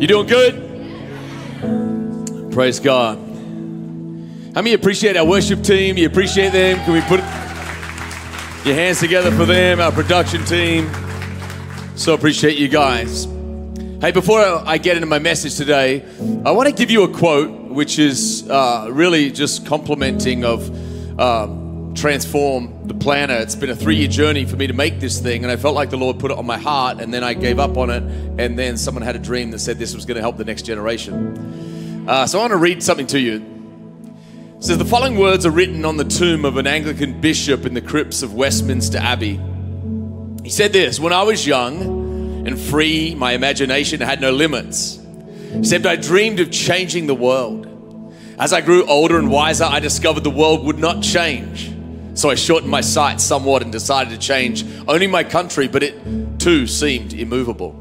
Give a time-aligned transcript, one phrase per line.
[0.00, 0.54] You doing good?
[2.52, 3.18] Praise God.
[3.18, 5.98] How many appreciate our worship team?
[5.98, 6.78] You appreciate them?
[6.86, 7.20] Can we put
[8.64, 10.90] your hands together for them, our production team?
[11.96, 13.26] So appreciate you guys.
[14.00, 16.02] Hey, before I get into my message today,
[16.46, 21.59] I want to give you a quote, which is uh, really just complimenting of um,
[22.00, 23.34] transform the planner.
[23.34, 25.90] It's been a three-year journey for me to make this thing, and I felt like
[25.90, 28.02] the Lord put it on my heart, and then I gave up on it,
[28.40, 30.62] and then someone had a dream that said this was going to help the next
[30.62, 32.08] generation.
[32.08, 33.44] Uh, so I want to read something to you.
[34.56, 37.74] It says the following words are written on the tomb of an Anglican bishop in
[37.74, 39.38] the crypts of Westminster Abbey.
[40.42, 42.00] He said this: When I was young
[42.46, 43.14] and free.
[43.14, 44.98] My imagination had no limits,
[45.54, 47.66] except I dreamed of changing the world.
[48.38, 51.70] As I grew older and wiser, I discovered the world would not change.
[52.20, 56.38] So I shortened my sights somewhat and decided to change only my country, but it
[56.38, 57.74] too seemed immovable.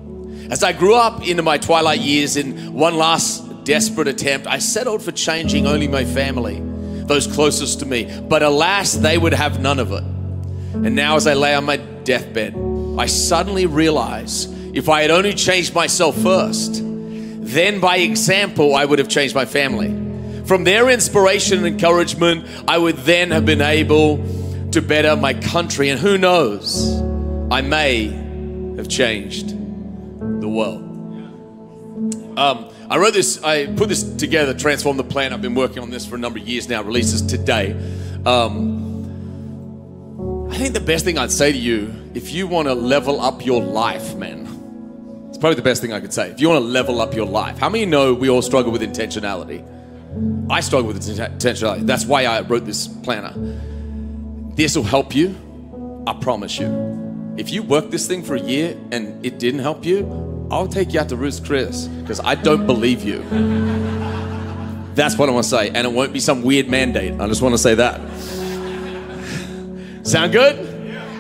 [0.50, 5.04] As I grew up into my twilight years, in one last desperate attempt, I settled
[5.04, 6.62] for changing only my family,
[7.04, 8.06] those closest to me.
[8.30, 10.04] But alas, they would have none of it.
[10.06, 12.56] And now, as I lay on my deathbed,
[12.98, 19.00] I suddenly realize if I had only changed myself first, then by example, I would
[19.00, 20.09] have changed my family.
[20.50, 24.18] From their inspiration and encouragement, I would then have been able
[24.72, 25.90] to better my country.
[25.90, 27.00] And who knows,
[27.52, 28.08] I may
[28.76, 30.82] have changed the world.
[32.36, 35.34] Um, I wrote this, I put this together, Transform the Plan.
[35.34, 37.74] I've been working on this for a number of years now, releases today.
[38.26, 38.90] Um,
[40.50, 43.46] I think the best thing I'd say to you, if you want to level up
[43.46, 44.48] your life, man,
[45.30, 46.32] it's probably the best thing I could say.
[46.32, 48.82] If you want to level up your life, how many know we all struggle with
[48.82, 49.64] intentionality?
[50.50, 51.86] I struggle with intentionality.
[51.86, 53.34] That's why I wrote this planner.
[54.56, 55.36] This will help you.
[56.08, 57.34] I promise you.
[57.38, 60.94] If you work this thing for a year and it didn't help you, I'll take
[60.94, 63.20] you out to Ruth's Chris because I don't believe you.
[64.96, 65.70] That's what I want to say.
[65.70, 67.20] And it won't be some weird mandate.
[67.22, 68.02] I just want to say that.
[70.06, 70.58] Sound good?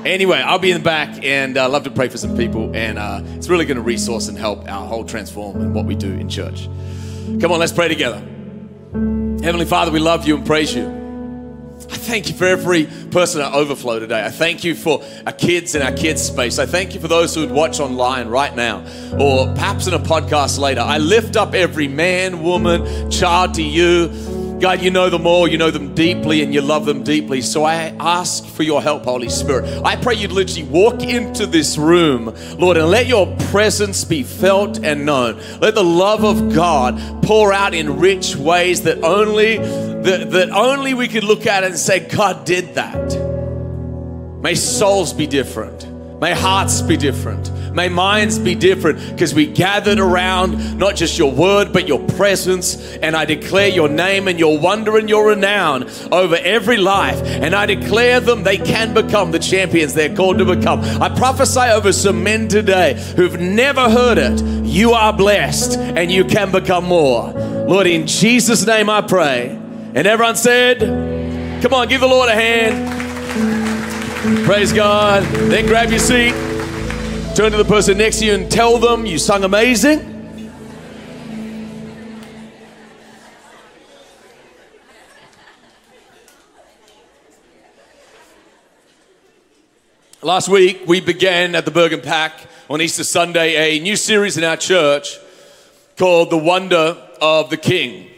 [0.06, 2.76] Anyway, I'll be in the back and uh, love to pray for some people.
[2.76, 5.96] And uh, it's really going to resource and help our whole transform and what we
[5.96, 6.68] do in church.
[7.40, 8.26] Come on, let's pray together.
[9.50, 10.86] Heavenly Father, we love you and praise you.
[11.90, 14.24] I thank you for every person at Overflow today.
[14.24, 16.60] I thank you for our kids in our kids' space.
[16.60, 18.86] I thank you for those who would watch online right now
[19.20, 20.82] or perhaps in a podcast later.
[20.82, 24.10] I lift up every man, woman, child to you
[24.60, 27.42] God, you know them all, you know them deeply, and you love them deeply.
[27.42, 29.82] So I ask for your help, Holy Spirit.
[29.86, 34.84] I pray you'd literally walk into this room, Lord, and let your presence be felt
[34.84, 35.42] and known.
[35.60, 40.94] Let the love of God pour out in rich ways that only that, that only
[40.94, 43.18] we could look at and say, God did that.
[44.42, 45.88] May souls be different.
[46.22, 47.50] May hearts be different.
[47.74, 52.98] May minds be different because we gathered around not just your word, but your presence.
[52.98, 57.22] And I declare your name and your wonder and your renown over every life.
[57.24, 60.82] And I declare them they can become the champions they're called to become.
[61.02, 64.42] I prophesy over some men today who've never heard it.
[64.66, 67.32] You are blessed and you can become more.
[67.32, 69.50] Lord, in Jesus' name I pray.
[69.96, 70.80] And everyone said,
[71.62, 72.98] Come on, give the Lord a hand.
[74.46, 75.24] Praise God.
[75.24, 76.34] Then grab your seat.
[77.36, 80.20] Turn to the person next to you and tell them you sung amazing.
[90.22, 92.34] Last week, we began at the Bergen PAC
[92.70, 95.18] on Easter Sunday a new series in our church
[95.98, 98.10] called The Wonder of the King.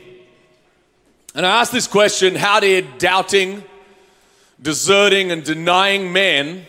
[1.36, 3.64] And I asked this question How did doubting,
[4.60, 6.66] deserting and denying men,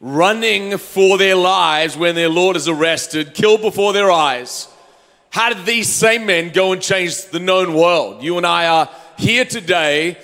[0.00, 4.66] running for their lives when their Lord is arrested, killed before their eyes.
[5.28, 8.22] How did these same men go and change the known world?
[8.22, 10.16] You and I are here today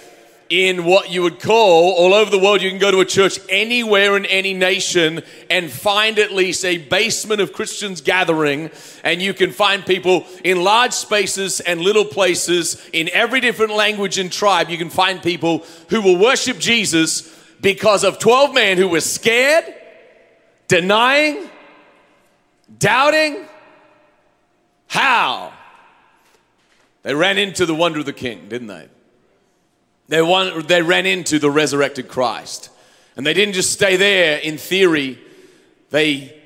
[0.49, 2.63] in what you would call all over the world.
[2.63, 6.79] You can go to a church anywhere in any nation and find at least a
[6.79, 8.71] basement of Christians gathering,
[9.05, 14.19] and you can find people in large spaces and little places in every different language
[14.19, 14.71] and tribe.
[14.71, 17.36] You can find people who will worship Jesus
[17.67, 19.65] because of 12 men who were scared,
[20.69, 21.51] denying,
[22.79, 23.45] doubting.
[24.87, 25.53] How?
[27.03, 28.87] They ran into the wonder of the king, didn't they?
[30.07, 32.71] They, won, they ran into the resurrected Christ.
[33.17, 35.19] And they didn't just stay there in theory,
[35.91, 36.41] they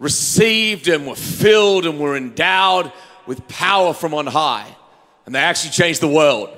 [0.00, 2.92] received and were filled and were endowed
[3.24, 4.66] with power from on high.
[5.26, 6.50] And they actually changed the world.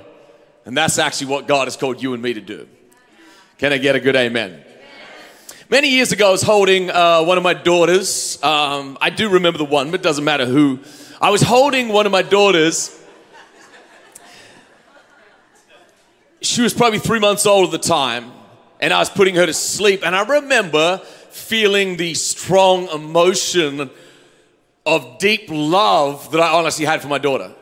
[0.65, 2.69] And that's actually what God has called you and me to do.
[3.59, 4.63] Can I get a good amen?
[5.69, 8.41] Many years ago, I was holding uh, one of my daughters.
[8.41, 10.79] Um, I do remember the one, but it doesn't matter who.
[11.21, 12.97] I was holding one of my daughters.
[16.41, 18.31] She was probably three months old at the time,
[18.79, 20.07] and I was putting her to sleep.
[20.07, 20.99] And I remember
[21.31, 23.91] feeling the strong emotion
[24.87, 27.53] of deep love that I honestly had for my daughter.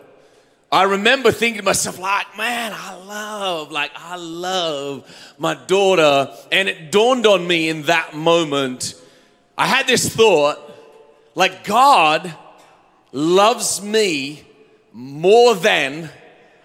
[0.71, 6.35] I remember thinking to myself, like, man, I love, like, I love my daughter.
[6.51, 8.95] And it dawned on me in that moment,
[9.57, 10.59] I had this thought,
[11.35, 12.35] like, God
[13.13, 14.45] loves me
[14.93, 16.11] more than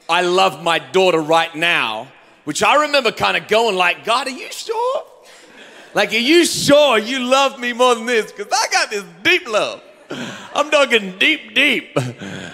[0.09, 2.07] I love my daughter right now,
[2.43, 5.03] which I remember kind of going, like, God, are you sure?
[5.93, 8.31] Like, are you sure you love me more than this?
[8.31, 9.81] Because I got this deep love.
[10.53, 11.97] I'm talking deep, deep,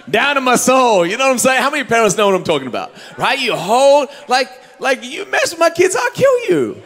[0.09, 1.06] down in my soul.
[1.06, 1.62] You know what I'm saying?
[1.62, 2.94] How many parents know what I'm talking about?
[3.18, 3.39] Right?
[3.39, 4.50] You hold, like,
[4.80, 6.81] like you mess with my kids, I'll kill you.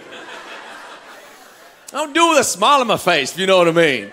[1.93, 3.71] I don't do it with a smile on my face, if you know what I
[3.71, 4.11] mean.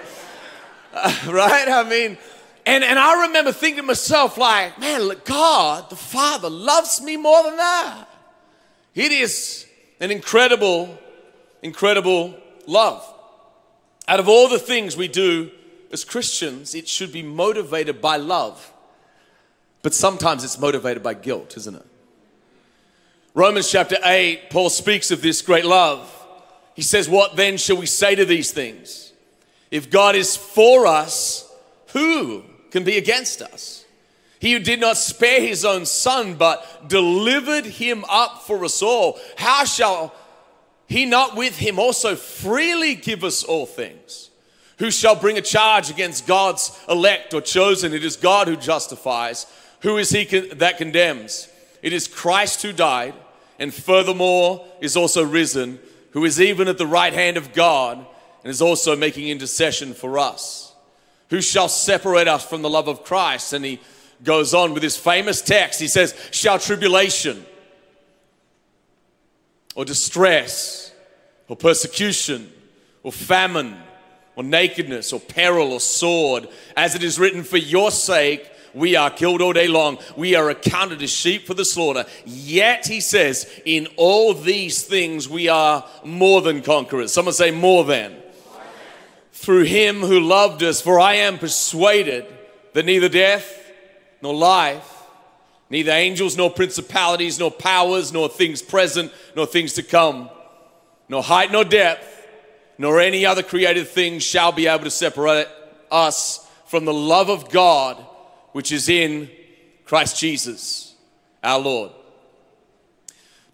[0.93, 1.69] Uh, right?
[1.69, 2.19] I mean,
[2.67, 7.17] and, and I remember thinking to myself, like, man, look, God, the Father, loves me
[7.17, 8.05] more than that.
[8.95, 9.67] It is
[10.01, 10.99] an incredible,
[11.63, 12.35] incredible
[12.67, 13.05] love.
[14.09, 15.51] Out of all the things we do
[15.93, 18.73] as Christians, it should be motivated by love.
[19.83, 21.87] But sometimes it's motivated by guilt, isn't it?
[23.35, 26.13] Romans chapter 8, Paul speaks of this great love.
[26.75, 29.13] He says, What then shall we say to these things?
[29.71, 31.51] If God is for us,
[31.93, 33.85] who can be against us?
[34.41, 39.19] He who did not spare his own son, but delivered him up for us all,
[39.37, 40.15] how shall
[40.87, 44.28] he not with him also freely give us all things?
[44.79, 47.93] Who shall bring a charge against God's elect or chosen?
[47.93, 49.47] It is God who justifies.
[49.81, 51.49] Who is he that condemns?
[51.83, 53.15] It is Christ who died,
[53.59, 55.81] and furthermore is also risen,
[56.13, 57.99] who is even at the right hand of God,
[58.43, 60.73] and is also making intercession for us.
[61.31, 63.53] Who shall separate us from the love of Christ?
[63.53, 63.81] And he
[64.23, 65.81] goes on with his famous text.
[65.81, 67.45] He says, Shall tribulation
[69.75, 70.93] or distress
[71.49, 72.51] or persecution
[73.03, 73.77] or famine
[74.39, 76.49] or nakedness or peril or sword.
[76.77, 79.99] As it is written, For your sake we are killed all day long.
[80.17, 82.07] We are accounted as sheep for the slaughter.
[82.25, 87.13] Yet, he says, in all these things we are more than conquerors.
[87.13, 88.15] Someone say, more than.
[89.33, 92.25] Through him who loved us, for I am persuaded
[92.75, 93.73] that neither death
[94.23, 95.03] nor life,
[95.69, 100.31] neither angels nor principalities, nor powers, nor things present, nor things to come,
[101.09, 102.18] nor height nor depth
[102.79, 105.49] nor any other created thing shall be able to separate
[105.91, 107.97] us from the love of God
[108.53, 109.29] which is in
[109.85, 110.95] Christ Jesus,
[111.43, 111.93] our Lord.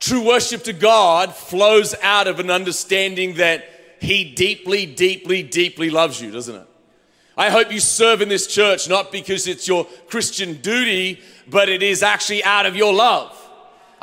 [0.00, 3.64] True worship to God flows out of an understanding that
[4.00, 6.66] He deeply, deeply, deeply loves you, doesn't it?
[7.36, 11.82] I hope you serve in this church not because it's your Christian duty, but it
[11.82, 13.40] is actually out of your love.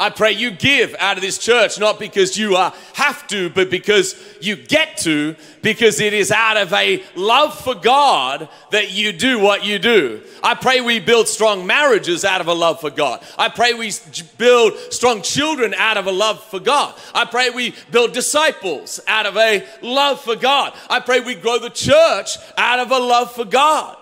[0.01, 3.69] I pray you give out of this church, not because you uh, have to, but
[3.69, 9.13] because you get to, because it is out of a love for God that you
[9.13, 10.23] do what you do.
[10.41, 13.23] I pray we build strong marriages out of a love for God.
[13.37, 13.91] I pray we
[14.39, 16.95] build strong children out of a love for God.
[17.13, 20.73] I pray we build disciples out of a love for God.
[20.89, 23.95] I pray we grow the church out of a love for God.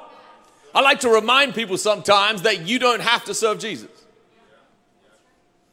[0.73, 3.98] I like to remind people sometimes that you don't have to serve Jesus.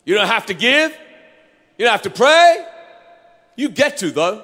[0.06, 0.92] You don't have to give.
[1.76, 2.64] You don't have to pray.
[3.56, 4.42] You get to, though.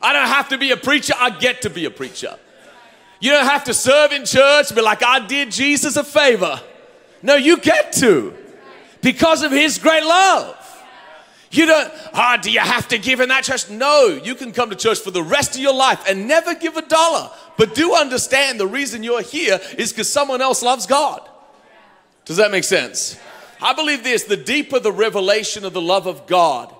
[0.00, 1.14] I don't have to be a preacher.
[1.18, 2.36] I get to be a preacher.
[3.20, 6.60] You don't have to serve in church, be like, I did Jesus a favor.
[7.22, 8.34] No, you get to
[9.00, 10.58] because of his great love.
[11.52, 13.70] You don't, ah, oh, do you have to give in that church?
[13.70, 16.76] No, you can come to church for the rest of your life and never give
[16.76, 17.30] a dollar.
[17.56, 21.28] But do understand the reason you're here is because someone else loves God.
[22.24, 23.20] Does that make sense?
[23.62, 26.74] I believe this the deeper the revelation of the love of God,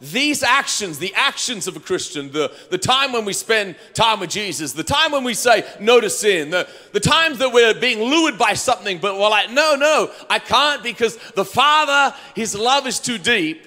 [0.00, 4.30] these actions, the actions of a Christian, the, the time when we spend time with
[4.30, 7.98] Jesus, the time when we say no to sin, the, the times that we're being
[8.00, 12.86] lured by something, but we're like, no, no, I can't because the Father, His love
[12.86, 13.66] is too deep.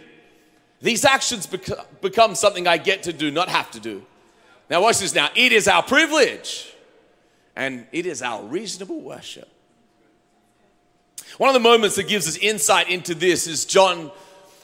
[0.81, 4.03] These actions bec- become something I get to do, not have to do.
[4.69, 5.29] Now, watch this now.
[5.35, 6.73] It is our privilege
[7.55, 9.52] and it is our reasonable worship
[11.39, 14.11] One of the moments that gives us insight into this is John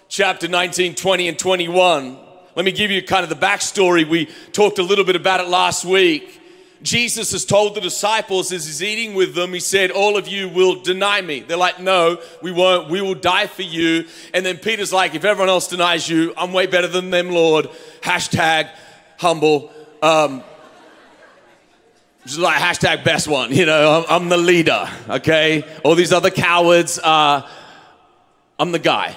[0.08, 2.16] chapter 19, 20, and 21.
[2.56, 4.08] Let me give you kind of the backstory.
[4.08, 6.40] We talked a little bit about it last week.
[6.84, 10.48] Jesus has told the disciples as he's eating with them, he said, All of you
[10.48, 11.40] will deny me.
[11.40, 12.88] They're like, No, we won't.
[12.88, 14.06] We will die for you.
[14.36, 17.68] And then Peter's like, If everyone else denies you, I'm way better than them, Lord.
[18.02, 18.70] Hashtag
[19.18, 19.72] humble.
[20.04, 20.44] Um,
[22.26, 25.64] just like hashtag best one, you know, I'm, I'm the leader, okay?
[25.84, 27.48] All these other cowards, uh,
[28.60, 29.16] I'm the guy.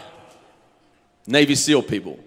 [1.26, 2.18] Navy SEAL people.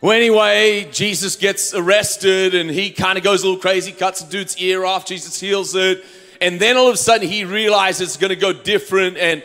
[0.00, 4.30] Well, anyway, Jesus gets arrested and he kind of goes a little crazy, cuts a
[4.30, 5.04] dude's ear off.
[5.04, 6.04] Jesus heals it.
[6.40, 9.42] And then all of a sudden he realizes it's going to go different and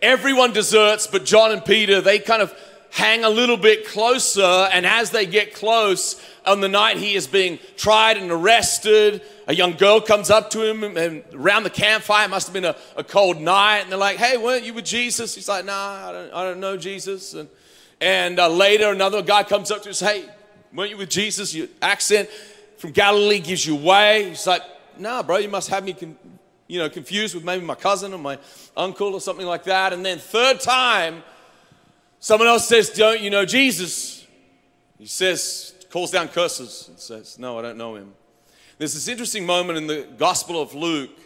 [0.00, 2.54] everyone deserts, but John and Peter, they kind of
[2.96, 4.68] hang a little bit closer.
[4.72, 9.54] And as they get close, on the night he is being tried and arrested, a
[9.54, 12.76] young girl comes up to him and around the campfire, it must have been a,
[12.96, 15.34] a cold night, and they're like, Hey, weren't you with Jesus?
[15.34, 17.34] He's like, Nah, I don't, I don't know Jesus.
[17.34, 17.48] And
[18.00, 20.24] and uh, later, another guy comes up to us, hey,
[20.74, 21.54] weren't you with Jesus?
[21.54, 22.28] Your accent
[22.76, 24.28] from Galilee gives you away.
[24.28, 24.62] He's like,
[24.98, 26.16] nah, bro, you must have me, con-
[26.66, 28.38] you know, confused with maybe my cousin or my
[28.76, 29.94] uncle or something like that.
[29.94, 31.22] And then third time,
[32.20, 34.26] someone else says, don't you know Jesus?
[34.98, 38.12] He says, calls down curses and says, no, I don't know him.
[38.78, 41.18] There's this interesting moment in the Gospel of Luke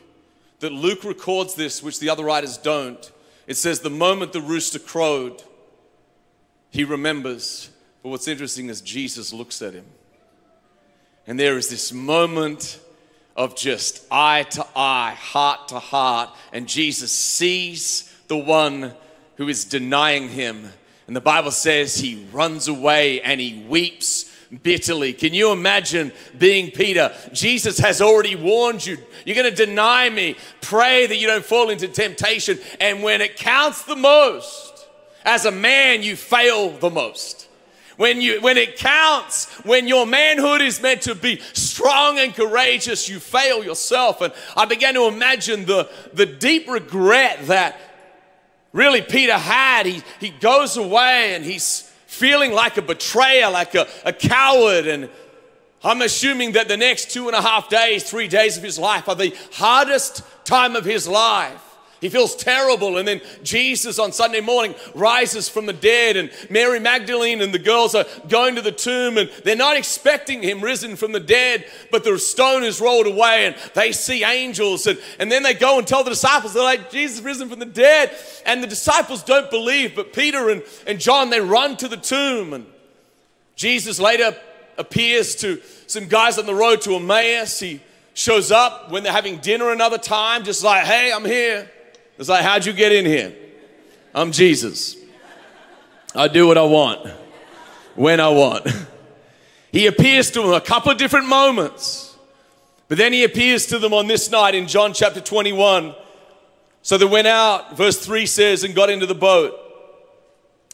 [0.61, 3.11] that Luke records this, which the other writers don't.
[3.47, 5.42] It says, the moment the rooster crowed,
[6.70, 7.70] he remembers.
[8.02, 9.87] But what's interesting is Jesus looks at him.
[11.26, 12.80] And there is this moment
[13.37, 16.30] of just eye to eye, heart to heart.
[16.52, 18.94] And Jesus sees the one
[19.37, 20.70] who is denying him.
[21.11, 25.12] And the Bible says he runs away and he weeps bitterly.
[25.12, 27.12] Can you imagine being Peter?
[27.33, 28.97] Jesus has already warned you.
[29.26, 30.37] You're going to deny me.
[30.61, 32.61] Pray that you don't fall into temptation.
[32.81, 34.87] And when it counts the most,
[35.25, 37.49] as a man, you fail the most.
[37.97, 43.09] When, you, when it counts, when your manhood is meant to be strong and courageous,
[43.09, 44.21] you fail yourself.
[44.21, 47.81] And I began to imagine the, the deep regret that
[48.73, 49.87] really Peter had.
[49.87, 54.87] He, he goes away and he's feeling like a betrayer, like a, a coward.
[54.87, 55.09] And
[55.83, 59.09] I'm assuming that the next two and a half days, three days of his life
[59.09, 61.70] are the hardest time of his life.
[62.00, 62.97] He feels terrible.
[62.97, 67.59] And then Jesus on Sunday morning rises from the dead, and Mary Magdalene and the
[67.59, 71.66] girls are going to the tomb, and they're not expecting him risen from the dead,
[71.90, 74.87] but the stone is rolled away, and they see angels.
[74.87, 77.66] And, and then they go and tell the disciples, they're like, Jesus risen from the
[77.66, 78.16] dead.
[78.47, 82.54] And the disciples don't believe, but Peter and, and John, they run to the tomb.
[82.54, 82.66] And
[83.57, 84.35] Jesus later
[84.78, 87.61] appears to some guys on the road to Emmaus.
[87.61, 87.80] He
[88.14, 91.71] shows up when they're having dinner another time, just like, hey, I'm here.
[92.21, 93.35] It's like, how'd you get in here?
[94.15, 94.95] I'm Jesus.
[96.15, 97.11] I do what I want,
[97.97, 98.69] when I want.
[99.73, 102.17] He appears to them a couple of different moments,
[102.89, 105.95] but then he appears to them on this night in John chapter 21.
[106.83, 109.57] So they went out, verse 3 says, and got into the boat.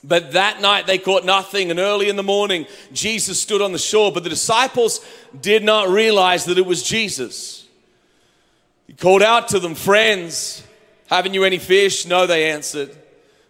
[0.02, 3.78] But that night they caught nothing, and early in the morning, Jesus stood on the
[3.78, 4.10] shore.
[4.10, 5.04] But the disciples
[5.38, 7.66] did not realize that it was Jesus.
[8.86, 10.65] He called out to them, Friends,
[11.08, 12.06] haven't you any fish?
[12.06, 12.96] No, they answered.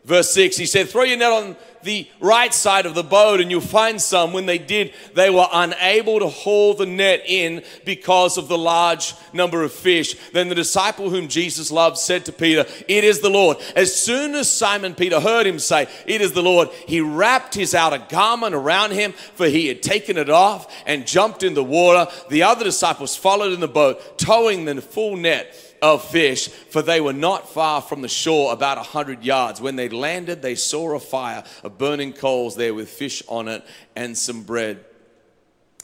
[0.06, 3.50] Verse 6, he said, Throw your net on the right side of the boat and
[3.50, 4.32] you'll find some.
[4.32, 9.14] When they did, they were unable to haul the net in because of the large
[9.32, 10.14] number of fish.
[10.32, 13.56] Then the disciple whom Jesus loved said to Peter, It is the Lord.
[13.74, 17.74] As soon as Simon Peter heard him say, It is the Lord, he wrapped his
[17.74, 22.08] outer garment around him, for he had taken it off and jumped in the water.
[22.28, 27.00] The other disciples followed in the boat, towing the full net of fish, for they
[27.00, 29.60] were not far from the shore, about a hundred yards.
[29.60, 33.64] When they landed, they saw a fire of burning coals there with fish on it
[33.94, 34.84] and some bread.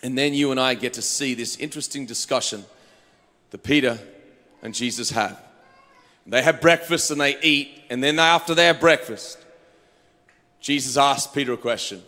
[0.03, 2.65] And then you and I get to see this interesting discussion
[3.51, 3.99] that Peter
[4.63, 5.41] and Jesus have.
[6.27, 9.39] They have breakfast and they eat, and then after have breakfast,
[10.61, 12.03] Jesus asks Peter a question.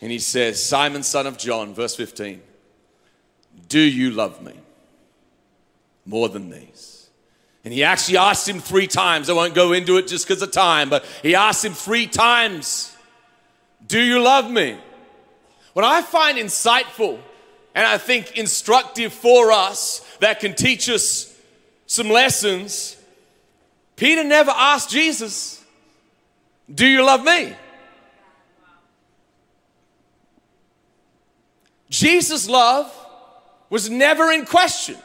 [0.00, 2.40] And he says, Simon, son of John, verse 15,
[3.68, 4.54] do you love me?
[6.10, 7.08] More than these.
[7.64, 9.30] And he actually asked him three times.
[9.30, 12.94] I won't go into it just because of time, but he asked him three times,
[13.86, 14.76] Do you love me?
[15.72, 17.18] What I find insightful
[17.74, 21.32] and I think instructive for us that can teach us
[21.86, 22.96] some lessons,
[23.94, 25.64] Peter never asked Jesus,
[26.72, 27.54] Do you love me?
[31.88, 32.92] Jesus' love
[33.68, 34.96] was never in question.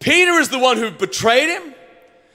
[0.00, 1.74] Peter is the one who betrayed him.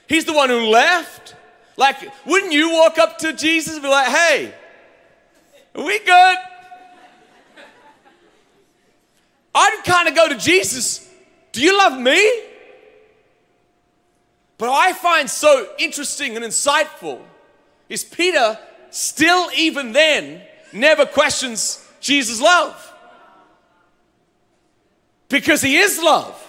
[0.08, 1.34] He's the one who left.
[1.76, 4.54] Like, wouldn't you walk up to Jesus and be like, hey,
[5.74, 6.36] are we good?
[9.54, 11.08] I'd kind of go to Jesus,
[11.52, 12.42] do you love me?
[14.58, 17.20] But I find so interesting and insightful
[17.88, 18.58] is Peter
[18.90, 20.42] still, even then,
[20.72, 22.94] never questions Jesus' love.
[25.28, 26.42] Because he is love.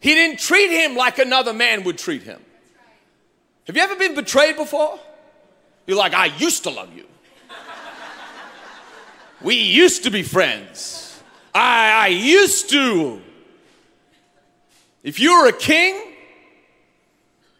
[0.00, 2.40] He didn't treat him like another man would treat him.
[3.66, 4.98] Have you ever been betrayed before?
[5.86, 7.04] You're like, I used to love you.
[9.40, 11.20] We used to be friends.
[11.54, 13.20] I, I used to.
[15.02, 16.00] If you were a king,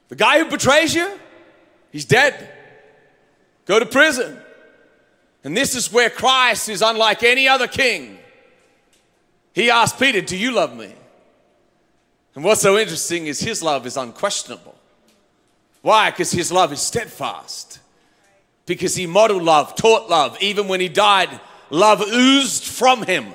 [0.09, 1.09] the guy who betrays you,
[1.93, 2.51] he's dead.
[3.67, 4.39] Go to prison.
[5.45, 8.19] And this is where Christ is unlike any other king.
[9.53, 10.95] He asked Peter, Do you love me?
[12.35, 14.77] And what's so interesting is his love is unquestionable.
[15.83, 16.11] Why?
[16.11, 17.81] Because his love is steadfast.
[18.67, 20.37] Because he modeled love, taught love.
[20.41, 23.33] Even when he died, love oozed from him.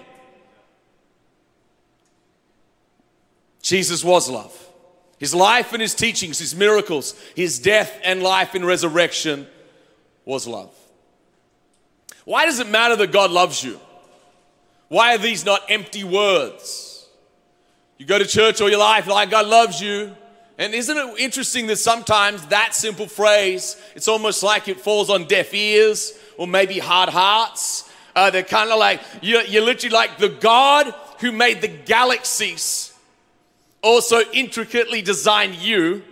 [3.61, 4.59] Jesus was love.
[5.17, 9.47] His life and his teachings, his miracles, his death and life in resurrection
[10.25, 10.75] was love.
[12.25, 13.79] Why does it matter that God loves you?
[14.89, 16.92] Why are these not empty words?
[17.97, 20.15] You go to church all your life, like God loves you.
[20.57, 25.25] And isn't it interesting that sometimes that simple phrase, it's almost like it falls on
[25.25, 27.89] deaf ears or maybe hard hearts.
[28.15, 32.93] Uh, they're kind of like, you're, you're literally like the God who made the galaxies
[33.81, 36.03] also intricately designed you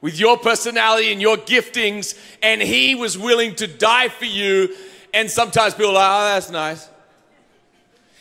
[0.00, 4.74] with your personality and your giftings, and He was willing to die for you.
[5.14, 6.88] And sometimes people are like, oh, that's nice.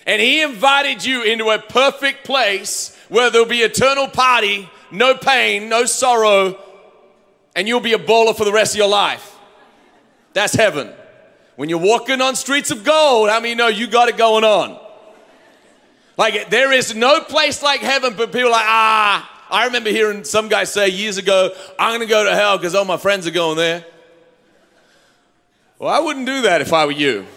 [0.05, 5.69] And He invited you into a perfect place where there'll be eternal party, no pain,
[5.69, 6.59] no sorrow,
[7.55, 9.35] and you'll be a baller for the rest of your life.
[10.33, 10.91] That's heaven.
[11.55, 14.79] When you're walking on streets of gold, how many know you got it going on?
[16.17, 19.45] Like there is no place like heaven, but people like, ah.
[19.47, 22.83] I remember hearing some guy say years ago, I'm gonna go to hell because all
[22.83, 23.85] my friends are going there.
[25.77, 27.27] Well, I wouldn't do that if I were you.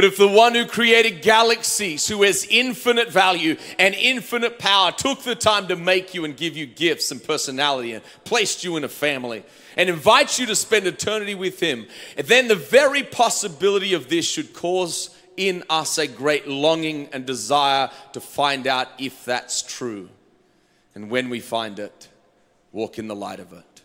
[0.00, 5.24] But if the one who created galaxies, who has infinite value and infinite power, took
[5.24, 8.84] the time to make you and give you gifts and personality and placed you in
[8.84, 9.44] a family
[9.76, 11.86] and invites you to spend eternity with him,
[12.16, 17.90] then the very possibility of this should cause in us a great longing and desire
[18.14, 20.08] to find out if that's true.
[20.94, 22.08] And when we find it,
[22.72, 23.82] walk in the light of it.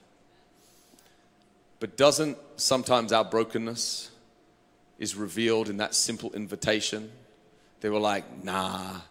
[1.81, 4.11] But doesn't sometimes our brokenness,
[4.99, 7.11] is revealed in that simple invitation,
[7.81, 9.01] they were like, nah,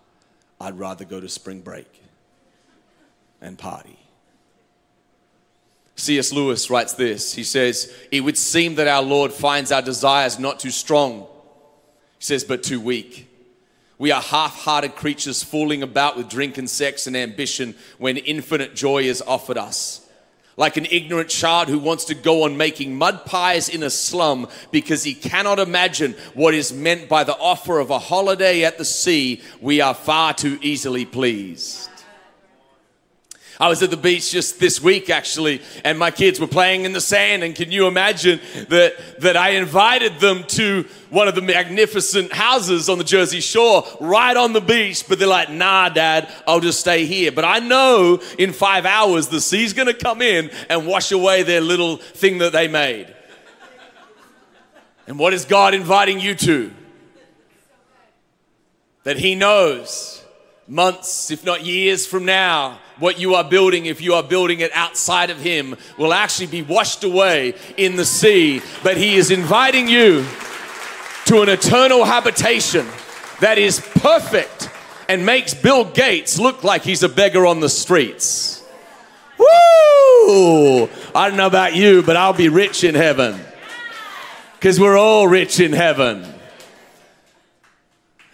[0.60, 2.02] I'd rather go to spring break
[3.40, 3.98] and party.
[5.96, 6.32] C.S.
[6.32, 7.34] Lewis writes this.
[7.34, 11.26] He says, It would seem that our Lord finds our desires not too strong,
[12.18, 13.30] he says, but too weak.
[13.96, 18.74] We are half hearted creatures fooling about with drink and sex and ambition when infinite
[18.74, 20.03] joy is offered us
[20.56, 24.48] like an ignorant child who wants to go on making mud pies in a slum
[24.70, 28.84] because he cannot imagine what is meant by the offer of a holiday at the
[28.84, 31.88] sea, we are far too easily pleased.
[33.60, 36.92] I was at the beach just this week actually, and my kids were playing in
[36.92, 37.44] the sand.
[37.44, 42.88] And can you imagine that, that I invited them to one of the magnificent houses
[42.88, 45.08] on the Jersey Shore, right on the beach?
[45.08, 47.30] But they're like, nah, dad, I'll just stay here.
[47.30, 51.60] But I know in five hours the sea's gonna come in and wash away their
[51.60, 53.14] little thing that they made.
[55.06, 56.72] And what is God inviting you to?
[59.04, 60.24] That He knows
[60.66, 64.70] months, if not years from now, what you are building, if you are building it
[64.72, 68.62] outside of Him, will actually be washed away in the sea.
[68.82, 70.24] But He is inviting you
[71.26, 72.86] to an eternal habitation
[73.40, 74.70] that is perfect
[75.06, 78.64] and makes Bill Gates look like he's a beggar on the streets.
[79.38, 80.88] Woo!
[81.14, 83.38] I don't know about you, but I'll be rich in heaven.
[84.54, 86.26] Because we're all rich in heaven.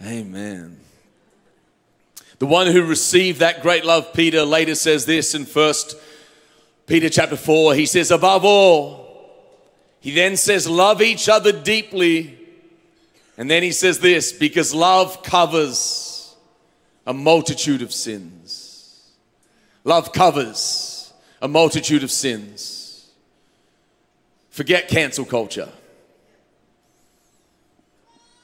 [0.01, 0.80] Amen.
[2.41, 5.95] The one who received that great love, Peter, later says this in First
[6.87, 7.75] Peter chapter 4.
[7.75, 9.29] He says, above all,
[9.99, 12.39] he then says, love each other deeply.
[13.37, 16.35] And then he says this, because love covers
[17.05, 19.11] a multitude of sins.
[19.83, 23.11] Love covers a multitude of sins.
[24.49, 25.69] Forget cancel culture.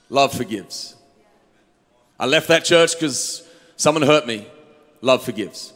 [0.08, 0.96] Love forgives.
[2.20, 3.47] I left that church because
[3.78, 4.48] Someone hurt me.
[5.02, 5.74] love forgives.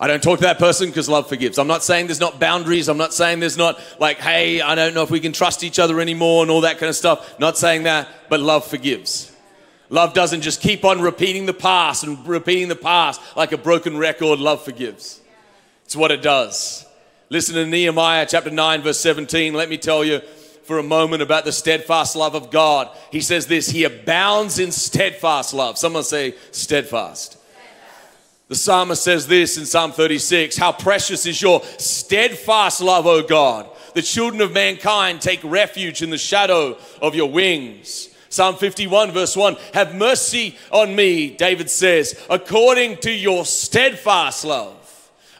[0.00, 1.58] I don't talk to that person because love forgives.
[1.58, 2.88] I'm not saying there's not boundaries.
[2.88, 5.78] I'm not saying there's not like, hey, I don't know if we can trust each
[5.80, 7.38] other anymore and all that kind of stuff.
[7.40, 9.32] Not saying that, but love forgives.
[9.90, 13.96] Love doesn't just keep on repeating the past and repeating the past like a broken
[13.96, 14.38] record.
[14.38, 15.20] Love forgives.
[15.84, 16.86] It's what it does.
[17.30, 19.52] Listen to Nehemiah chapter 9, verse 17.
[19.54, 20.20] Let me tell you
[20.68, 22.94] for a moment about the steadfast love of God.
[23.10, 25.78] He says this He abounds in steadfast love.
[25.78, 27.38] Someone say, steadfast.
[28.48, 33.68] The psalmist says this in Psalm 36 How precious is your steadfast love, O God!
[33.94, 38.14] The children of mankind take refuge in the shadow of your wings.
[38.28, 44.74] Psalm 51, verse 1 Have mercy on me, David says, according to your steadfast love.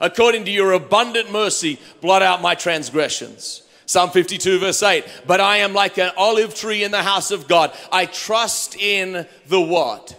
[0.01, 3.68] According to your abundant mercy, blot out my transgressions.
[3.89, 7.49] Psalm 52, verse 8 But I am like an olive tree in the house of
[7.49, 7.75] God.
[7.91, 10.15] I trust in the what?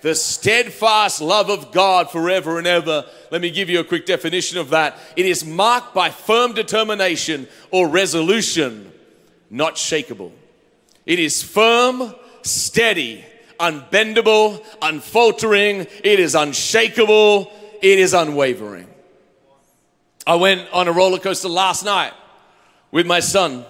[0.00, 3.04] the steadfast love of God forever and ever.
[3.32, 4.96] Let me give you a quick definition of that.
[5.16, 8.92] It is marked by firm determination or resolution,
[9.50, 10.30] not shakable.
[11.04, 13.24] It is firm, steady,
[13.58, 15.88] unbendable, unfaltering.
[16.04, 17.50] It is unshakable.
[17.82, 18.86] It is unwavering.
[20.28, 22.12] I went on a roller coaster last night
[22.90, 23.64] with my son.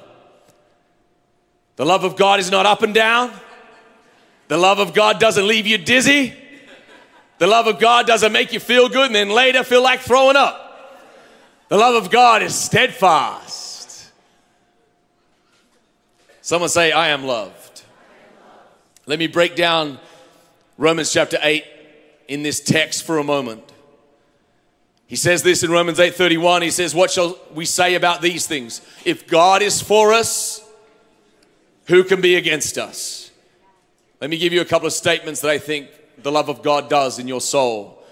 [1.77, 3.33] The love of God is not up and down.
[4.49, 6.35] The love of God doesn't leave you dizzy.
[7.39, 10.37] The love of God doesn't make you feel good and then later feel like throwing
[10.37, 10.65] up.
[11.69, 14.11] The love of God is steadfast.
[16.41, 17.83] Someone say, I am loved.
[19.07, 19.99] Let me break down
[20.79, 21.65] Romans chapter 8
[22.27, 23.71] in this text for a moment.
[25.09, 26.63] He says this in Romans 8:31.
[26.63, 28.83] He says, "What shall we say about these things?
[29.07, 30.61] If God is for us,
[31.87, 33.31] who can be against us?"
[34.21, 35.89] Let me give you a couple of statements that I think
[36.23, 38.03] the love of God does in your soul.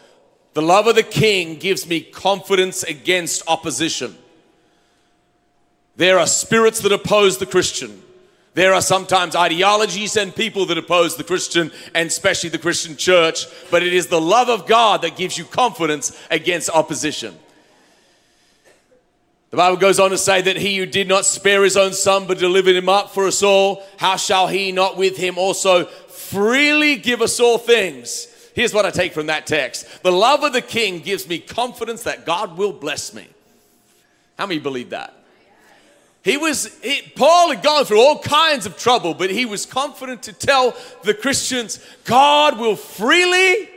[0.55, 4.17] The love of the King gives me confidence against opposition.
[5.97, 8.03] There are spirits that oppose the Christian.
[8.57, 13.45] There are sometimes ideologies and people that oppose the Christian and especially the Christian church,
[13.71, 17.37] but it is the love of God that gives you confidence against opposition.
[19.51, 22.27] The Bible goes on to say that he who did not spare his own son
[22.27, 26.97] but delivered him up for us all, how shall he not with him also freely
[26.97, 28.27] give us all things?
[28.55, 32.05] Here's what I take from that text The love of the king gives me confidence
[32.05, 33.29] that God will bless me.
[34.39, 35.13] How many believe that?
[36.27, 40.25] He was, he, Paul had gone through all kinds of trouble, but he was confident
[40.25, 43.71] to tell the Christians, God will freely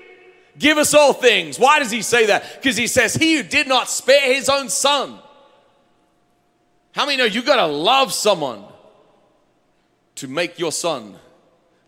[0.58, 1.58] give us all things.
[1.58, 2.44] Why does he say that?
[2.56, 5.20] Because he says, He who did not spare his own son
[7.00, 8.64] how many know you got to love someone
[10.16, 11.16] to make your son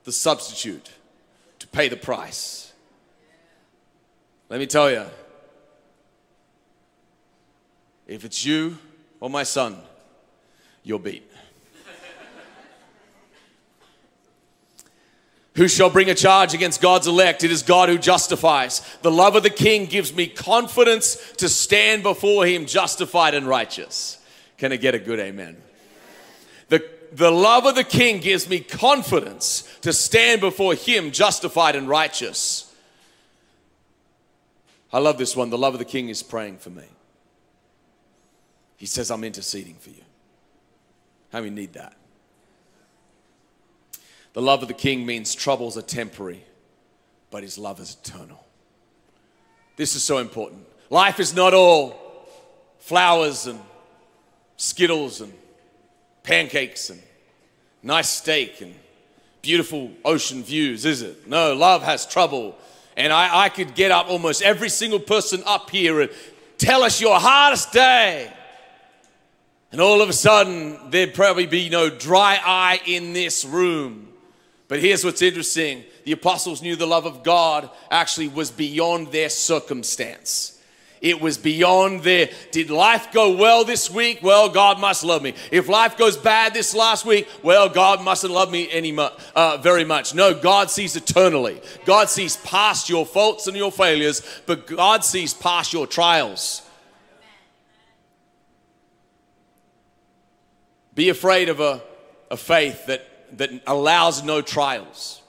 [0.03, 0.89] the substitute,
[1.59, 2.71] to pay the price?
[4.49, 5.05] Let me tell you,
[8.07, 8.77] if it's you
[9.19, 9.77] or my son,
[10.83, 11.31] you're beat.
[15.55, 17.43] Who shall bring a charge against God's elect?
[17.43, 18.79] It is God who justifies.
[19.01, 24.17] The love of the king gives me confidence to stand before him justified and righteous.
[24.57, 25.57] Can I get a good amen?
[26.69, 31.89] The, the love of the king gives me confidence to stand before him justified and
[31.89, 32.73] righteous.
[34.93, 35.49] I love this one.
[35.49, 36.85] The love of the king is praying for me.
[38.77, 40.03] He says, I'm interceding for you.
[41.31, 41.95] How many need that?
[44.33, 46.43] The love of the king means troubles are temporary,
[47.29, 48.45] but his love is eternal.
[49.75, 50.65] This is so important.
[50.89, 52.27] Life is not all
[52.79, 53.59] flowers and
[54.57, 55.33] Skittles and
[56.21, 57.01] pancakes and
[57.81, 58.75] nice steak and
[59.41, 61.27] beautiful ocean views, is it?
[61.27, 62.55] No, love has trouble.
[62.95, 66.11] And I, I could get up almost every single person up here and
[66.59, 68.31] tell us your hardest day.
[69.71, 74.09] And all of a sudden, there'd probably be no dry eye in this room.
[74.67, 79.29] But here's what's interesting the apostles knew the love of God actually was beyond their
[79.29, 80.57] circumstance.
[81.01, 84.19] It was beyond their, Did life go well this week?
[84.21, 85.33] Well, God must love me.
[85.51, 89.83] If life goes bad this last week, well, God mustn't love me any uh, very
[89.83, 90.13] much.
[90.13, 91.59] No, God sees eternally.
[91.85, 96.61] God sees past your faults and your failures, but God sees past your trials.
[100.93, 101.81] Be afraid of a,
[102.29, 105.21] a faith that, that allows no trials.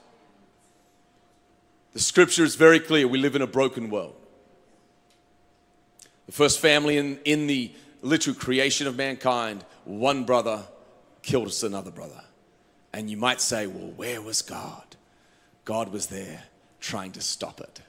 [1.93, 3.07] The scripture is very clear.
[3.07, 4.15] We live in a broken world.
[6.25, 7.71] The first family in, in the
[8.01, 10.63] literal creation of mankind, one brother
[11.21, 12.21] killed another brother.
[12.93, 14.95] And you might say, well, where was God?
[15.65, 16.43] God was there
[16.79, 17.81] trying to stop it.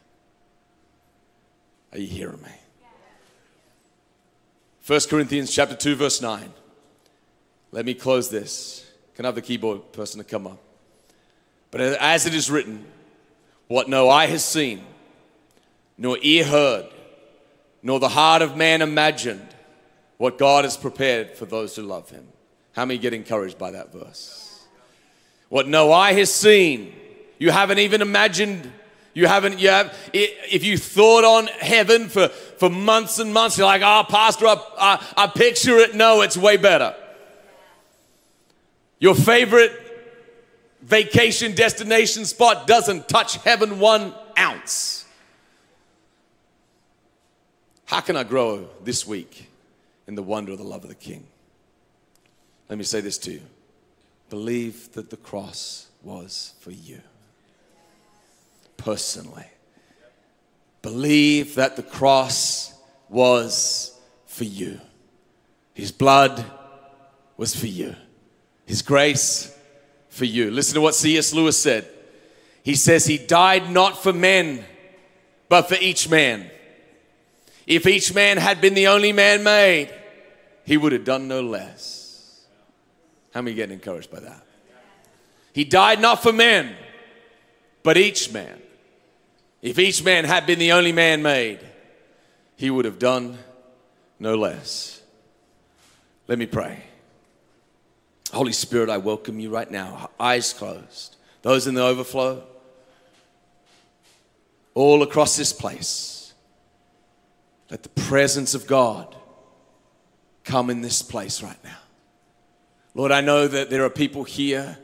[1.92, 2.50] Are you hearing me?
[4.86, 6.52] 1 Corinthians chapter 2 verse 9.
[7.74, 8.88] Let me close this.
[9.16, 10.60] Can I have the keyboard person to come up?
[11.72, 12.84] But as it is written,
[13.66, 14.84] what no eye has seen,
[15.98, 16.86] nor ear heard,
[17.82, 19.48] nor the heart of man imagined,
[20.18, 22.28] what God has prepared for those who love him.
[22.74, 24.64] How many get encouraged by that verse?
[25.48, 26.94] What no eye has seen,
[27.38, 28.70] you haven't even imagined
[29.14, 33.66] you haven't, you have, if you thought on heaven for, for months and months, you're
[33.66, 35.94] like, oh, Pastor, I, I, I picture it.
[35.94, 36.96] No, it's way better.
[39.04, 39.70] Your favorite
[40.80, 45.04] vacation destination spot doesn't touch heaven one ounce.
[47.84, 49.50] How can I grow this week
[50.06, 51.26] in the wonder of the love of the King?
[52.70, 53.42] Let me say this to you
[54.30, 57.02] believe that the cross was for you
[58.78, 59.48] personally.
[60.80, 62.72] Believe that the cross
[63.10, 64.80] was for you.
[65.74, 66.42] His blood
[67.36, 67.96] was for you.
[68.66, 69.56] His grace
[70.08, 70.50] for you.
[70.50, 71.34] Listen to what C.S.
[71.34, 71.88] Lewis said.
[72.62, 74.64] He says, He died not for men,
[75.48, 76.50] but for each man.
[77.66, 79.92] If each man had been the only man made,
[80.64, 82.42] he would have done no less.
[83.32, 84.42] How many getting encouraged by that?
[85.52, 86.74] He died not for men,
[87.82, 88.60] but each man.
[89.62, 91.60] If each man had been the only man made,
[92.56, 93.38] he would have done
[94.18, 95.02] no less.
[96.28, 96.84] Let me pray.
[98.34, 101.16] Holy Spirit, I welcome you right now, eyes closed.
[101.42, 102.42] Those in the overflow,
[104.74, 106.32] all across this place.
[107.70, 109.14] Let the presence of God
[110.42, 111.78] come in this place right now.
[112.94, 114.78] Lord, I know that there are people here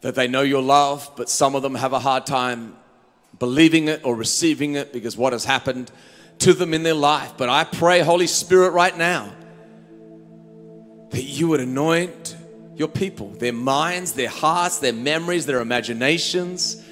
[0.00, 2.76] that they know your love, but some of them have a hard time
[3.38, 5.90] believing it or receiving it because what has happened
[6.40, 7.32] to them in their life.
[7.36, 9.32] But I pray, Holy Spirit, right now,
[11.10, 12.35] that you would anoint
[12.76, 16.82] your people, their minds, their hearts, their memories, their imaginations.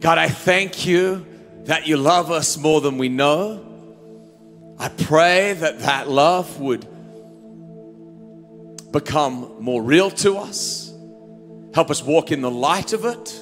[0.00, 1.24] God, I thank you
[1.64, 3.62] that you love us more than we know.
[4.78, 6.86] I pray that that love would
[8.90, 10.92] become more real to us.
[11.74, 13.38] Help us walk in the light of it.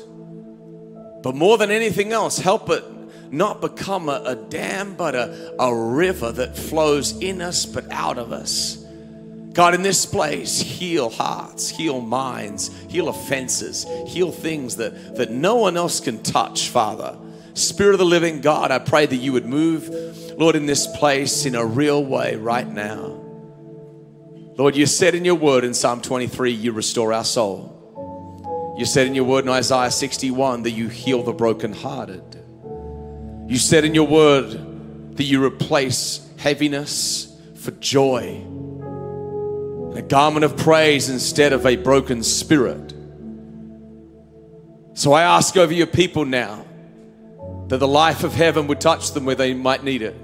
[1.22, 2.84] But more than anything else, help it
[3.32, 8.18] not become a, a dam, but a, a river that flows in us but out
[8.18, 8.83] of us.
[9.54, 15.54] God, in this place, heal hearts, heal minds, heal offenses, heal things that, that no
[15.54, 17.16] one else can touch, Father.
[17.54, 19.88] Spirit of the living God, I pray that you would move,
[20.36, 23.20] Lord, in this place in a real way right now.
[24.56, 28.74] Lord, you said in your word in Psalm 23, you restore our soul.
[28.76, 32.42] You said in your word in Isaiah 61 that you heal the brokenhearted.
[33.46, 38.44] You said in your word that you replace heaviness for joy
[39.94, 42.92] a garment of praise instead of a broken spirit.
[44.94, 46.64] So I ask over your people now
[47.68, 50.16] that the life of heaven would touch them where they might need it.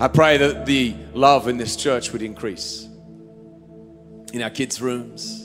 [0.00, 2.88] I pray that the love in this church would increase
[4.32, 5.42] in our kids' rooms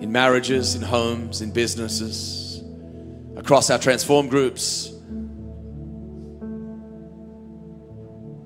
[0.00, 2.60] in marriages, in homes, in businesses,
[3.36, 4.92] across our transform groups.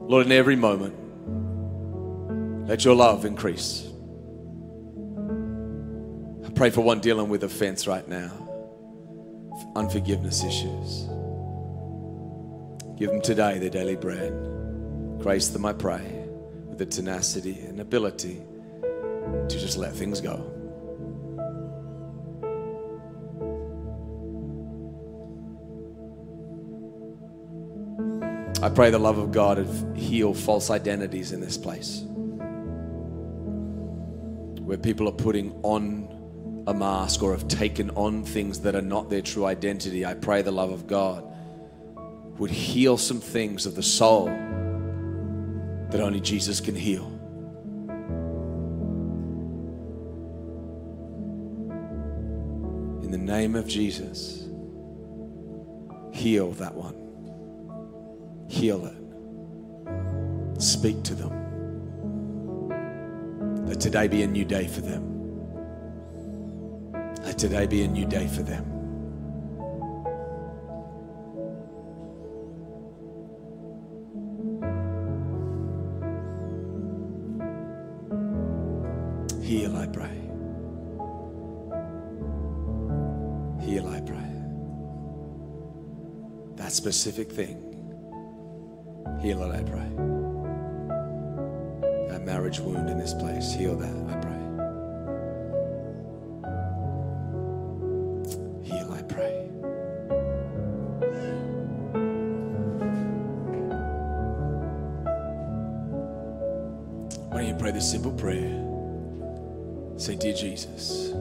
[0.00, 0.94] Lord, in every moment,
[2.66, 3.88] let your love increase.
[6.44, 8.32] I pray for one dealing with offense right now,
[9.76, 11.06] unforgiveness issues.
[12.98, 14.32] Give them today their daily bread.
[15.20, 16.26] Grace them, I pray,
[16.66, 18.42] with the tenacity and ability
[19.48, 20.52] to just let things go.
[28.60, 32.02] I pray the love of God would heal false identities in this place.
[34.66, 39.08] Where people are putting on a mask or have taken on things that are not
[39.08, 40.04] their true identity.
[40.04, 41.24] I pray the love of God
[42.38, 47.06] would heal some things of the soul that only Jesus can heal.
[53.04, 54.48] In the name of Jesus,
[56.12, 56.96] heal that one.
[58.48, 60.60] Heal it.
[60.60, 61.45] Speak to them.
[63.66, 65.02] Let today be a new day for them.
[67.24, 68.64] Let today be a new day for them.
[79.42, 80.20] Heal, I pray.
[83.64, 84.26] Heal, I pray.
[86.56, 87.62] that specific thing.
[89.20, 90.15] Heal I pray.
[92.26, 94.32] Marriage wound in this place, heal that, I pray.
[98.64, 99.46] Heal, I pray.
[107.30, 108.60] Why don't you pray this simple prayer?
[109.96, 111.12] Say, Dear Jesus,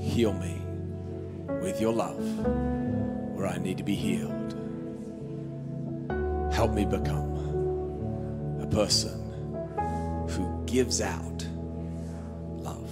[0.00, 0.62] heal me
[1.60, 2.24] with your love
[3.34, 4.54] where I need to be healed.
[6.54, 9.25] Help me become a person
[10.30, 11.46] who gives out
[12.56, 12.90] love.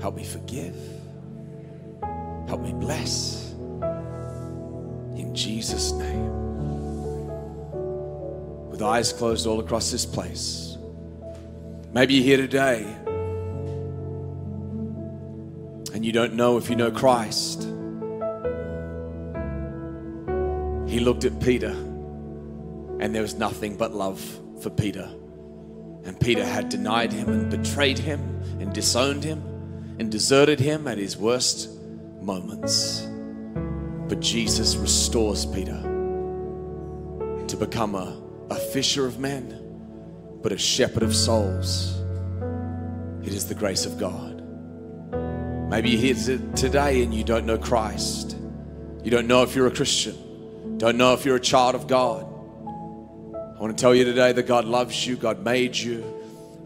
[0.00, 0.76] Help me forgive.
[2.48, 3.52] Help me bless.
[5.16, 6.32] In Jesus' name.
[8.68, 10.76] With eyes closed all across this place.
[11.92, 12.84] Maybe you're here today
[15.94, 17.62] and you don't know if you know Christ.
[20.86, 24.20] He looked at Peter and there was nothing but love
[24.66, 25.08] for Peter.
[26.02, 28.18] And Peter had denied him and betrayed him
[28.58, 29.40] and disowned him
[30.00, 31.70] and deserted him at his worst
[32.20, 33.08] moments.
[34.08, 35.80] But Jesus restores Peter
[37.46, 39.56] to become a, a fisher of men,
[40.42, 42.00] but a shepherd of souls.
[43.22, 44.42] It is the grace of God.
[45.70, 48.36] Maybe you're here today and you don't know Christ.
[49.04, 50.76] You don't know if you're a Christian.
[50.76, 52.32] Don't know if you're a child of God.
[53.56, 55.16] I want to tell you today that God loves you.
[55.16, 56.04] God made you.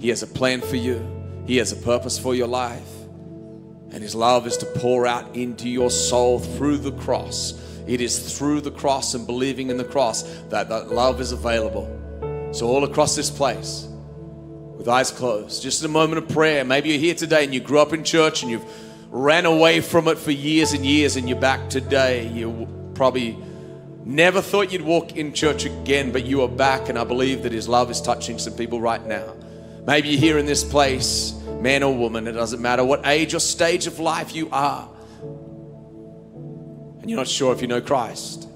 [0.01, 1.01] He has a plan for you.
[1.47, 2.91] He has a purpose for your life.
[3.93, 7.55] And His love is to pour out into your soul through the cross.
[7.87, 11.89] It is through the cross and believing in the cross that that love is available.
[12.53, 13.87] So, all across this place,
[14.77, 17.79] with eyes closed, just a moment of prayer, maybe you're here today and you grew
[17.79, 18.65] up in church and you've
[19.11, 22.27] ran away from it for years and years and you're back today.
[22.29, 23.39] You're probably
[24.05, 27.53] never thought you'd walk in church again, but you are back, and I believe that
[27.53, 29.35] His love is touching some people right now.
[29.87, 33.41] Maybe you're here in this place, man or woman, it doesn't matter what age or
[33.41, 34.89] stage of life you are,
[37.01, 38.49] and you're not sure if you know Christ.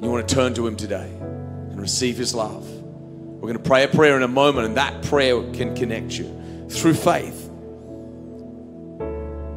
[0.00, 2.66] You want to turn to Him today and receive His love.
[2.68, 6.66] We're going to pray a prayer in a moment, and that prayer can connect you
[6.70, 7.44] through faith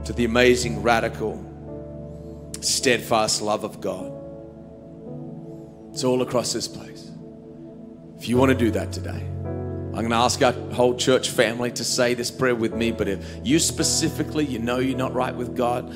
[0.05, 1.43] to the amazing, radical,
[2.59, 4.10] steadfast love of God.
[5.91, 7.11] It's all across this place.
[8.17, 11.69] If you want to do that today, I'm going to ask our whole church family
[11.71, 12.91] to say this prayer with me.
[12.91, 15.93] But if you specifically, you know you're not right with God,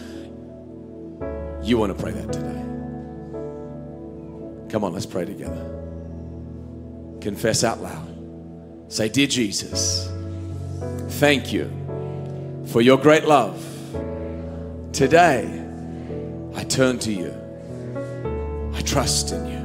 [1.63, 2.61] you want to pray that today.
[4.69, 5.63] Come on, let's pray together.
[7.21, 8.91] Confess out loud.
[8.91, 10.11] Say, Dear Jesus,
[11.19, 11.71] thank you
[12.67, 13.63] for your great love.
[14.91, 15.63] Today,
[16.53, 17.33] I turn to you.
[18.73, 19.64] I trust in you.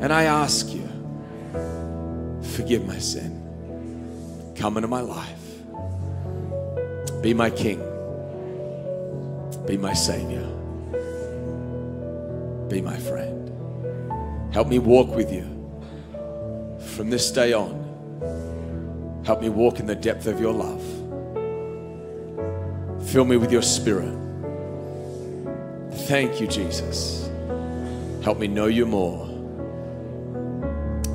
[0.00, 0.86] And I ask you,
[2.54, 4.52] forgive my sin.
[4.54, 5.42] Come into my life.
[7.22, 7.80] Be my king.
[9.66, 10.46] Be my savior.
[12.68, 13.50] Be my friend.
[14.52, 15.44] Help me walk with you
[16.94, 17.84] from this day on.
[19.24, 20.82] Help me walk in the depth of your love.
[23.08, 24.16] Fill me with your spirit.
[26.06, 27.28] Thank you, Jesus.
[28.22, 29.25] Help me know you more.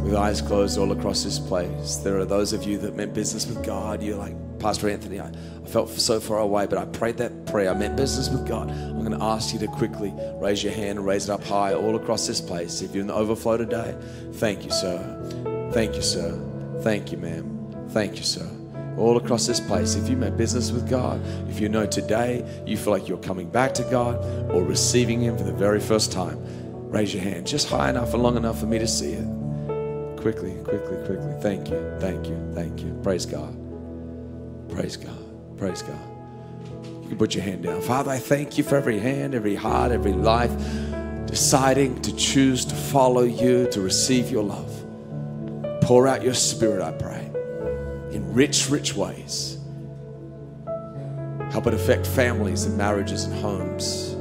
[0.04, 3.46] With eyes closed all across this place, there are those of you that meant business
[3.46, 4.02] with God.
[4.02, 7.70] You're like, Pastor Anthony, I, I felt so far away, but I prayed that prayer.
[7.70, 8.72] I meant business with God.
[8.72, 11.76] I'm going to ask you to quickly raise your hand and raise it up high
[11.76, 12.82] all across this place.
[12.82, 13.96] If you're in the overflow today,
[14.34, 15.70] thank you, sir.
[15.72, 16.40] Thank you, sir.
[16.82, 17.88] Thank you, ma'am.
[17.90, 18.50] Thank you, sir
[18.98, 19.96] all across this place.
[19.96, 23.50] If you make business with God, if you know today you feel like you're coming
[23.50, 26.38] back to God or receiving Him for the very first time,
[26.92, 29.40] raise your hand just high enough and long enough for me to see it.
[30.21, 31.34] Quickly, quickly, quickly.
[31.41, 32.93] Thank you, thank you, thank you.
[33.01, 33.57] Praise God.
[34.69, 35.57] Praise God.
[35.57, 35.99] Praise God.
[37.01, 37.82] You can put your hand down.
[37.82, 40.51] Father, I thank you for every hand, every heart, every life
[41.26, 44.72] deciding to choose to follow you, to receive your love.
[45.82, 47.26] Pour out your spirit, I pray
[48.11, 49.57] in rich, rich ways.
[51.51, 54.13] Help it affect families and marriages and homes.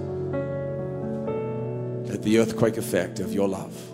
[2.10, 3.89] Let the earthquake effect of your love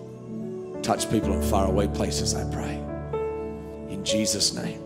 [0.87, 2.77] touch people in faraway places, I pray.
[3.91, 4.81] In Jesus' name.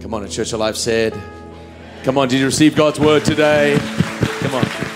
[0.00, 1.12] Come on, a Church Alive said,
[2.02, 3.78] Come on, did you receive God's word today?
[4.40, 4.89] Come on.